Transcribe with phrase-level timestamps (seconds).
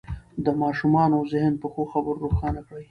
[0.45, 2.79] د ماشومانو ذهن په ښو خبرو روښانه کړئ.